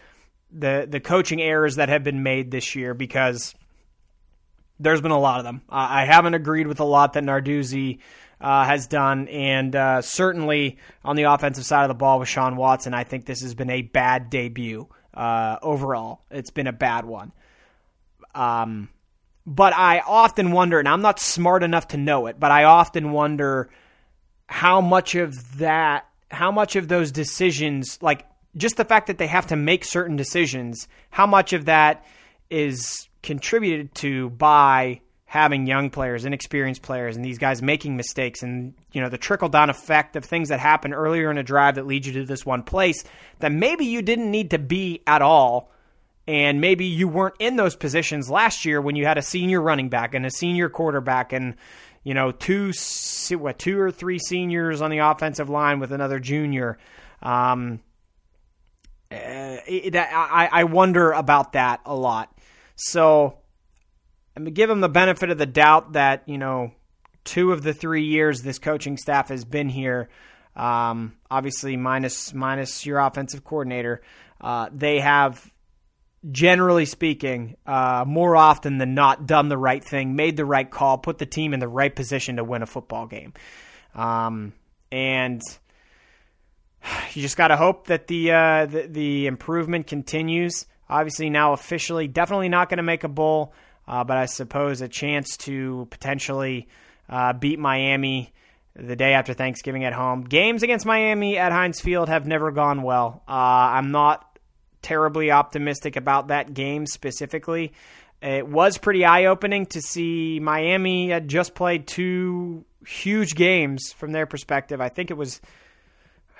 [0.52, 3.54] the the coaching errors that have been made this year because
[4.80, 5.62] there's been a lot of them.
[5.70, 8.00] I haven't agreed with a lot that narduzzi
[8.42, 12.56] uh, has done and uh, certainly on the offensive side of the ball with Shawn
[12.56, 16.22] Watson i think this has been a bad debut uh, overall.
[16.32, 17.34] It's been a bad one.
[18.34, 18.90] Um,
[19.46, 23.12] but I often wonder, and I'm not smart enough to know it, but I often
[23.12, 23.70] wonder
[24.48, 29.28] how much of that, how much of those decisions, like just the fact that they
[29.28, 32.06] have to make certain decisions, how much of that
[32.50, 38.74] is contributed to by having young players, inexperienced players, and these guys making mistakes, and
[38.92, 41.86] you know the trickle down effect of things that happen earlier in a drive that
[41.86, 43.04] lead you to this one place
[43.40, 45.72] that maybe you didn't need to be at all
[46.30, 49.90] and maybe you weren't in those positions last year when you had a senior running
[49.90, 51.56] back and a senior quarterback and
[52.04, 52.72] you know two
[53.32, 56.78] what two or three seniors on the offensive line with another junior.
[57.24, 57.80] Um,
[59.12, 62.32] uh, I, I wonder about that a lot.
[62.82, 63.38] So
[64.36, 66.72] I'm gonna give him the benefit of the doubt that you know
[67.26, 70.08] two of the three years this coaching staff has been here.
[70.56, 74.02] Um, obviously, minus minus your offensive coordinator,
[74.40, 75.52] uh, they have
[76.32, 80.98] generally speaking, uh, more often than not, done the right thing, made the right call,
[80.98, 83.34] put the team in the right position to win a football game.
[83.94, 84.54] Um,
[84.92, 85.42] and
[87.14, 90.66] you just got to hope that the, uh, the, the improvement continues.
[90.90, 93.54] Obviously, now officially, definitely not going to make a bowl,
[93.88, 96.68] uh, but I suppose a chance to potentially
[97.08, 98.34] uh, beat Miami
[98.76, 100.22] the day after Thanksgiving at home.
[100.22, 103.24] Games against Miami at Heinz Field have never gone well.
[103.28, 104.40] Uh, I'm not
[104.82, 107.74] terribly optimistic about that game specifically.
[108.22, 114.12] It was pretty eye opening to see Miami had just played two huge games from
[114.12, 114.82] their perspective.
[114.82, 115.42] I think it was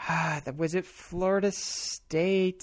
[0.58, 2.62] was it Florida State?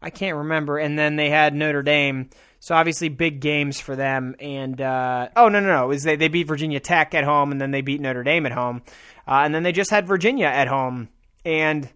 [0.00, 0.78] I can't remember.
[0.78, 2.30] And then they had Notre Dame.
[2.60, 4.34] So obviously big games for them.
[4.40, 7.60] And uh, oh no no no, is they they beat Virginia Tech at home and
[7.60, 8.82] then they beat Notre Dame at home,
[9.26, 11.08] uh, and then they just had Virginia at home.
[11.44, 11.88] And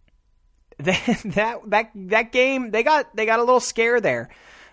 [0.78, 1.20] that
[1.66, 4.30] that that game they got they got a little scare there.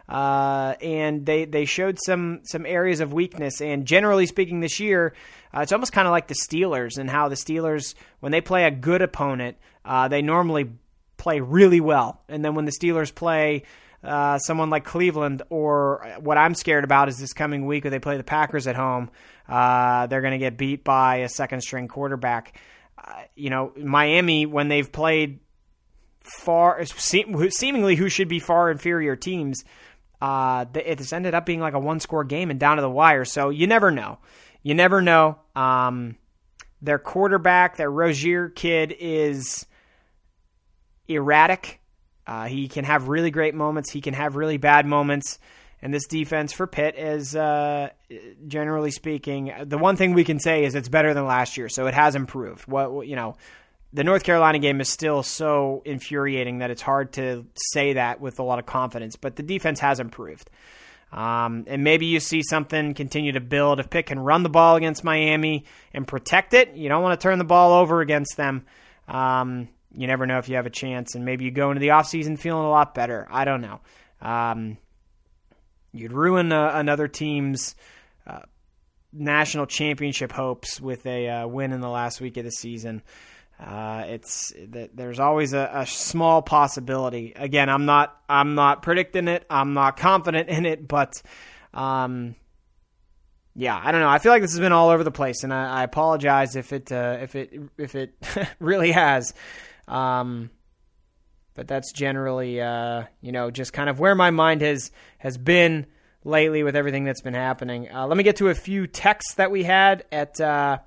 [0.10, 3.60] Uh, and they, they showed some some areas of weakness.
[3.60, 5.14] And generally speaking, this year,
[5.54, 8.64] uh, it's almost kind of like the Steelers and how the Steelers, when they play
[8.64, 10.70] a good opponent, uh, they normally
[11.18, 12.22] play really well.
[12.30, 13.64] And then when the Steelers play
[14.04, 18.00] uh, someone like Cleveland, or what I'm scared about is this coming week where they
[18.00, 19.10] play the Packers at home,
[19.50, 22.60] uh, they're going to get beat by a second string quarterback.
[22.98, 25.40] Uh, you know, Miami, when they've played
[26.28, 29.64] far seemingly who should be far inferior teams.
[30.20, 33.24] Uh, it's ended up being like a one score game and down to the wire.
[33.24, 34.18] So you never know.
[34.64, 35.40] You never know.
[35.56, 36.18] Um,
[36.82, 39.67] their quarterback, their Rosier kid, is
[41.08, 41.80] erratic.
[42.26, 43.92] Uh, he can have really great moments.
[43.92, 45.40] He can have really bad moments.
[45.82, 47.90] And this defense for Pitt is, uh,
[48.48, 51.70] generally speaking, the one thing we can say is it's better than last year.
[51.70, 52.68] So it has improved.
[52.68, 53.38] What you know,
[53.94, 58.40] the North Carolina game is still so infuriating that it's hard to say that with
[58.40, 59.16] a lot of confidence.
[59.16, 60.50] But the defense has improved.
[61.12, 63.80] Um, and maybe you see something continue to build.
[63.80, 67.24] If Pitt can run the ball against Miami and protect it, you don't want to
[67.24, 68.66] turn the ball over against them.
[69.08, 71.16] Um, you never know if you have a chance.
[71.16, 73.28] And maybe you go into the offseason feeling a lot better.
[73.30, 73.82] I don't know.
[74.22, 74.78] Um,
[75.92, 77.76] you'd ruin uh, another team's
[78.28, 78.42] uh,
[79.12, 83.02] national championship hopes with a uh, win in the last week of the season.
[83.60, 84.54] Uh, it's
[84.94, 87.34] there's always a, a, small possibility.
[87.36, 89.48] Again, I'm not I'm not predicting it.
[89.50, 91.20] I'm not confident in it, but
[91.74, 92.36] um,
[93.56, 94.10] yeah, I don't know.
[94.10, 96.72] I feel like this has been all over the place, and I, I apologize if
[96.72, 98.14] it uh, if it if it
[98.60, 99.34] really has.
[99.88, 100.50] Um,
[101.54, 105.88] but that's generally uh, you know just kind of where my mind has has been
[106.24, 107.90] lately with everything that's been happening.
[107.92, 110.78] Uh, let me get to a few texts that we had at uh,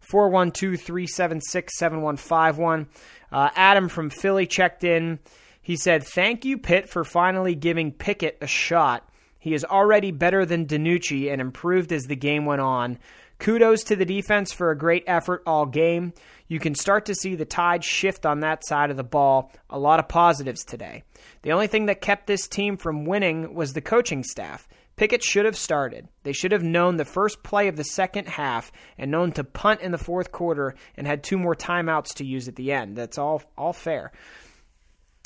[0.00, 2.88] 412 376 7151.
[3.30, 5.18] Uh, Adam from Philly checked in.
[5.62, 9.08] He said, Thank you, Pitt, for finally giving Pickett a shot.
[9.38, 12.98] He is already better than DiNucci and improved as the game went on.
[13.38, 16.12] Kudos to the defense for a great effort all game.
[16.48, 19.52] You can start to see the tide shift on that side of the ball.
[19.68, 21.02] A lot of positives today.
[21.42, 24.66] The only thing that kept this team from winning was the coaching staff.
[24.96, 26.08] Pickett should have started.
[26.22, 29.82] They should have known the first play of the second half and known to punt
[29.82, 32.96] in the fourth quarter and had two more timeouts to use at the end.
[32.96, 34.12] That's all all fair.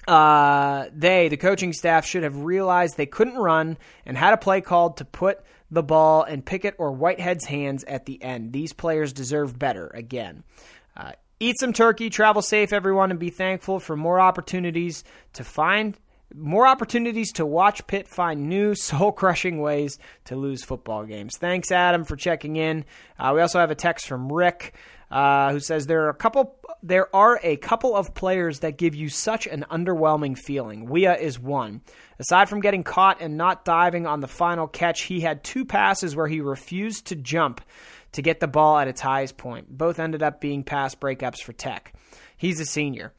[0.08, 4.60] Uh, they, the coaching staff, should have realized they couldn't run and had a play
[4.60, 5.40] called to put
[5.70, 8.52] the ball in Pickett or Whitehead's hands at the end.
[8.52, 10.44] These players deserve better again.
[10.96, 15.04] Uh, eat some turkey, travel safe, everyone, and be thankful for more opportunities
[15.34, 15.96] to find
[16.34, 21.36] more opportunities to watch Pitt find new soul crushing ways to lose football games.
[21.38, 22.84] Thanks, Adam, for checking in.
[23.18, 24.74] Uh, we also have a text from Rick.
[25.10, 28.94] Uh, who says there are a couple there are a couple of players that give
[28.94, 30.86] you such an underwhelming feeling.
[30.86, 31.82] Weah is one.
[32.18, 36.16] Aside from getting caught and not diving on the final catch, he had two passes
[36.16, 37.60] where he refused to jump
[38.12, 39.68] to get the ball at its highest point.
[39.68, 41.92] Both ended up being pass breakups for Tech.
[42.36, 43.12] He's a senior.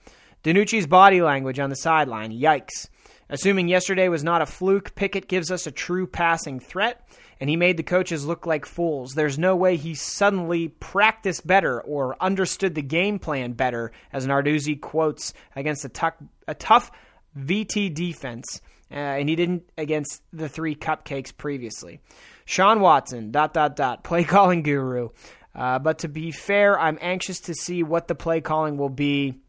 [0.43, 2.89] DiNucci's body language on the sideline, yikes.
[3.29, 7.07] Assuming yesterday was not a fluke, Pickett gives us a true passing threat,
[7.41, 9.13] and he made the coaches look like fools.
[9.13, 14.79] There's no way he suddenly practiced better or understood the game plan better, as Narduzzi
[14.79, 16.13] quotes against a,
[16.47, 16.91] a tough
[17.35, 18.61] VT defense,
[18.91, 21.99] uh, and he didn't against the three cupcakes previously.
[22.45, 25.09] Shawn Watson, dot, dot, dot, play calling guru.
[25.55, 29.41] Uh, but to be fair, I'm anxious to see what the play calling will be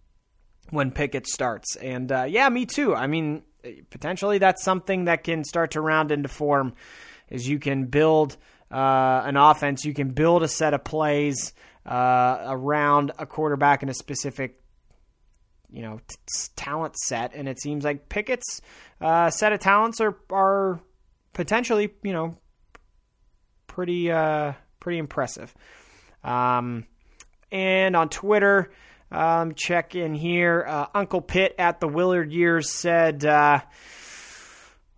[0.71, 1.77] when Pickett starts.
[1.77, 2.95] And uh, yeah, me too.
[2.95, 3.43] I mean,
[3.91, 6.73] potentially that's something that can start to round into form
[7.33, 8.37] is you can build
[8.71, 11.53] uh, an offense, you can build a set of plays
[11.85, 14.61] uh, around a quarterback in a specific
[15.73, 16.17] you know t-
[16.55, 18.61] talent set, and it seems like Pickett's
[19.01, 20.81] uh, set of talents are are
[21.33, 22.37] potentially you know
[23.67, 25.53] pretty uh, pretty impressive.
[26.23, 26.87] Um,
[27.51, 28.71] and on Twitter,
[29.11, 30.65] um, check in here.
[30.67, 33.25] Uh, Uncle Pitt at the Willard Years said,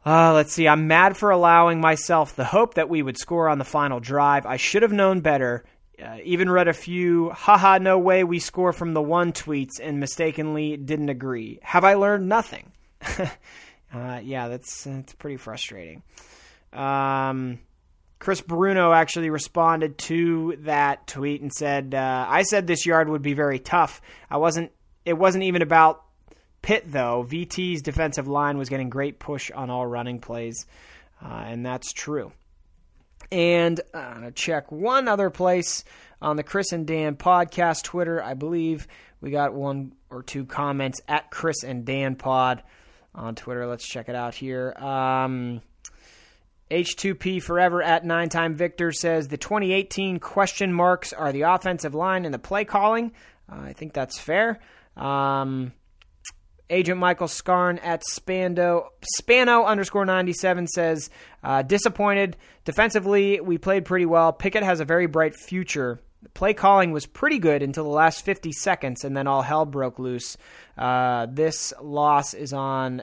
[0.07, 3.59] uh, let's see, I'm mad for allowing myself the hope that we would score on
[3.59, 4.47] the final drive.
[4.47, 5.65] I should have known better.
[6.03, 10.01] Uh, even read a few, haha, no way we score from the one tweets and
[10.01, 11.61] mistakenly didn't agree.
[11.63, 12.73] Have I learned nothing?
[13.95, 16.03] Uh, yeah, that's, that's pretty frustrating.
[16.73, 17.61] Um,
[18.19, 23.23] Chris Bruno actually responded to that tweet and said, uh, "I said this yard would
[23.23, 24.01] be very tough.
[24.31, 24.73] I wasn't.
[25.05, 26.04] It wasn't even about
[26.65, 27.27] Pitt though.
[27.29, 30.65] VT's defensive line was getting great push on all running plays,
[31.23, 32.33] uh, and that's true."
[33.31, 35.85] And uh, I'm gonna check one other place
[36.23, 38.23] on the Chris and Dan podcast Twitter.
[38.23, 38.89] I believe
[39.21, 42.63] we got one or two comments at Chris and Dan Pod
[43.15, 43.67] on Twitter.
[43.67, 44.73] Let's check it out here.
[44.73, 45.61] Um,
[46.71, 52.25] H2P Forever at Nine Time Victor says the 2018 question marks are the offensive line
[52.25, 53.13] and the play calling.
[53.53, 54.61] Uh, I think that's fair.
[54.97, 55.75] Um,
[56.71, 61.11] Agent Michael Scarn at Spando Spano underscore 97 says
[61.43, 63.41] uh, disappointed defensively.
[63.41, 64.33] We played pretty well.
[64.33, 66.01] Pickett has a very bright future.
[66.33, 69.99] play calling was pretty good until the last 50 seconds, and then all hell broke
[69.99, 70.39] loose.
[70.77, 73.03] Uh, this loss is on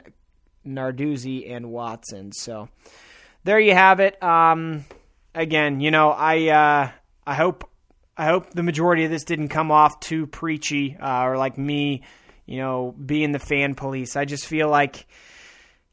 [0.65, 2.31] Narduzzi and Watson.
[2.31, 2.69] So
[3.43, 4.21] there you have it.
[4.23, 4.85] Um,
[5.35, 6.91] again, you know, I uh,
[7.25, 7.69] I hope
[8.17, 12.03] I hope the majority of this didn't come off too preachy uh, or like me,
[12.45, 14.15] you know, being the fan police.
[14.15, 15.07] I just feel like,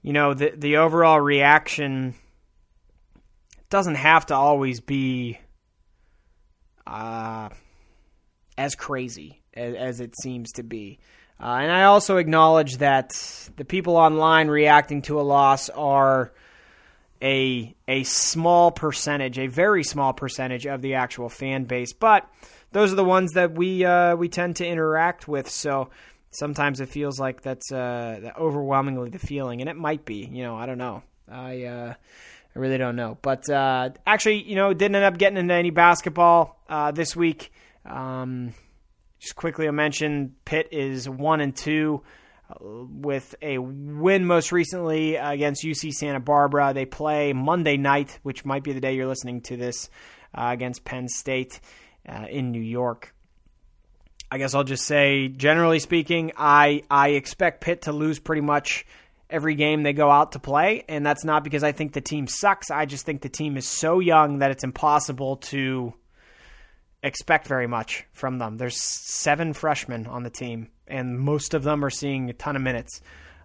[0.02, 2.14] you know, the the overall reaction
[3.70, 5.38] doesn't have to always be
[6.86, 7.50] uh,
[8.56, 10.98] as crazy as, as it seems to be.
[11.40, 13.10] Uh, and I also acknowledge that
[13.56, 16.32] the people online reacting to a loss are
[17.22, 22.28] a a small percentage, a very small percentage of the actual fan base, but
[22.72, 25.48] those are the ones that we uh, we tend to interact with.
[25.48, 25.90] So
[26.30, 30.28] sometimes it feels like that's uh, overwhelmingly the feeling, and it might be.
[30.30, 31.02] You know, I don't know.
[31.30, 31.94] I uh,
[32.54, 35.70] I really don't know, but uh, actually, you know, didn't end up getting into any
[35.70, 37.52] basketball uh, this week.
[37.84, 38.54] Um,
[39.18, 42.02] just quickly, I mentioned Pitt is one and two
[42.60, 46.72] with a win most recently against UC Santa Barbara.
[46.72, 49.90] They play Monday night, which might be the day you're listening to this,
[50.34, 51.60] uh, against Penn State
[52.08, 53.14] uh, in New York.
[54.30, 58.86] I guess I'll just say, generally speaking, I I expect Pitt to lose pretty much
[59.30, 62.26] every game they go out to play, and that's not because I think the team
[62.26, 62.70] sucks.
[62.70, 65.94] I just think the team is so young that it's impossible to
[67.02, 68.56] expect very much from them.
[68.56, 72.62] There's seven freshmen on the team, and most of them are seeing a ton of
[72.62, 73.00] minutes.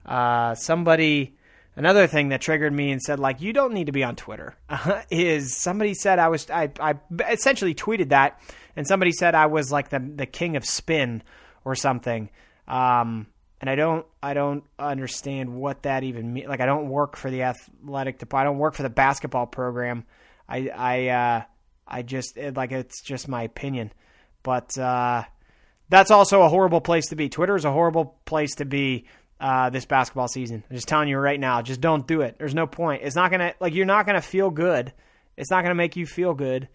[0.06, 1.36] Uh, somebody
[1.76, 4.56] another thing that triggered me and said like you don't need to be on Twitter
[5.10, 6.96] is somebody said I was I I
[7.30, 8.40] essentially tweeted that
[8.76, 11.24] and somebody said I was like the the king of spin
[11.66, 12.30] or something.
[12.68, 13.28] Um,
[13.62, 16.48] and I don't I don't understand what that even means.
[16.48, 18.48] Like I don't work for the athletic department.
[18.48, 20.06] I don't work for the basketball program.
[20.50, 21.42] I I uh,
[21.88, 23.94] I just it, like it's just my opinion,
[24.44, 25.24] but uh,
[25.90, 27.30] that's also a horrible place to be.
[27.30, 29.06] Twitter is a horrible place to be
[29.44, 30.64] uh, this basketball season.
[30.70, 32.38] I'm just telling you right now, just don't do it.
[32.40, 33.02] There's no point.
[33.04, 34.94] It's not gonna like you're not gonna feel good.
[35.36, 36.70] It's not gonna make you feel good.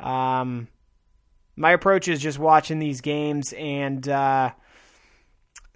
[0.00, 0.68] Um,
[1.56, 4.52] my approach is just watching these games and uh,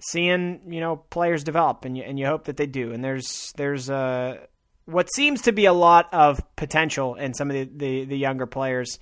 [0.01, 2.93] seeing you know players develop, and you and you hope that they do.
[2.93, 4.38] And there's there's uh,
[4.86, 8.47] what seems to be a lot of potential in some of the the, the younger
[8.47, 8.99] players,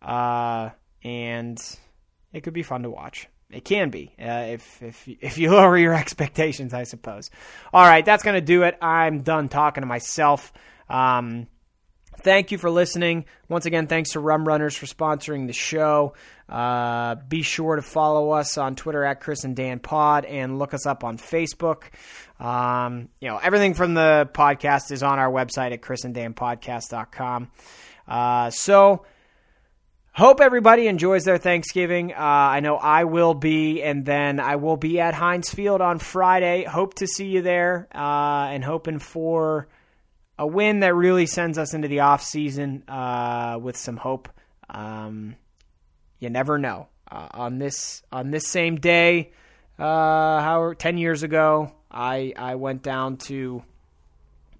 [0.00, 0.70] uh,
[1.04, 1.58] and
[2.32, 3.28] it could be fun to watch.
[3.50, 7.30] It can be uh, if if if you lower your expectations, I suppose.
[7.72, 8.76] All right, that's gonna do it.
[8.82, 10.52] I'm done talking to myself.
[10.88, 11.46] Um,
[12.20, 13.24] thank you for listening.
[13.48, 16.14] Once again, thanks to Rum Runners for sponsoring the show.
[16.48, 20.74] Uh, be sure to follow us on Twitter at Chris and Dan Pod and look
[20.74, 21.84] us up on Facebook.
[22.40, 27.50] Um, you know, everything from the podcast is on our website at chrisanddanpodcast.com.
[28.06, 29.04] Uh, so,
[30.18, 32.12] Hope everybody enjoys their Thanksgiving.
[32.12, 36.00] Uh, I know I will be, and then I will be at Heinz Field on
[36.00, 36.64] Friday.
[36.64, 39.68] Hope to see you there, uh, and hoping for
[40.36, 44.28] a win that really sends us into the off season uh, with some hope.
[44.68, 45.36] Um,
[46.18, 46.88] you never know.
[47.08, 49.30] Uh, on this on this same day,
[49.78, 49.84] uh,
[50.40, 53.62] how ten years ago, I I went down to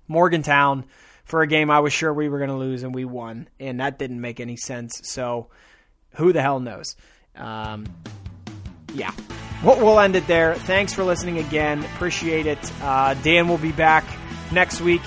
[0.06, 0.84] Morgantown
[1.28, 3.80] for a game I was sure we were going to lose and we won, and
[3.80, 5.00] that didn't make any sense.
[5.04, 5.48] So,
[6.14, 6.96] who the hell knows?
[7.36, 7.86] Um,
[8.94, 9.12] yeah,
[9.62, 10.54] we'll, we'll end it there.
[10.54, 11.84] Thanks for listening again.
[11.84, 12.82] Appreciate it.
[12.82, 14.04] Uh, Dan will be back
[14.50, 15.02] next week